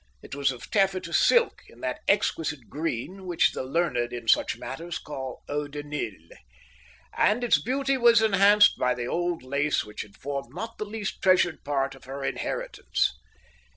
[0.23, 4.97] It was of taffeta silk, in that exquisite green which the learned in such matters
[4.97, 6.17] call Eau de Nil;
[7.15, 11.21] and its beauty was enhanced by the old lace which had formed not the least
[11.21, 13.13] treasured part of her inheritance.